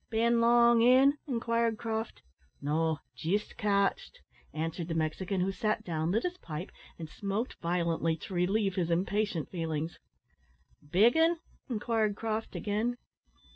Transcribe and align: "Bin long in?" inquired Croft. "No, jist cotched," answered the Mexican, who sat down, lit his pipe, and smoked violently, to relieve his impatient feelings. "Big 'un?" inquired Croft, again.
"Bin 0.09 0.41
long 0.41 0.81
in?" 0.81 1.19
inquired 1.27 1.77
Croft. 1.77 2.23
"No, 2.59 2.97
jist 3.15 3.55
cotched," 3.55 4.17
answered 4.51 4.87
the 4.87 4.95
Mexican, 4.95 5.41
who 5.41 5.51
sat 5.51 5.83
down, 5.83 6.09
lit 6.09 6.23
his 6.23 6.39
pipe, 6.39 6.71
and 6.97 7.07
smoked 7.07 7.55
violently, 7.61 8.15
to 8.17 8.33
relieve 8.33 8.73
his 8.73 8.89
impatient 8.89 9.51
feelings. 9.51 9.99
"Big 10.89 11.15
'un?" 11.15 11.37
inquired 11.69 12.15
Croft, 12.15 12.55
again. 12.55 12.97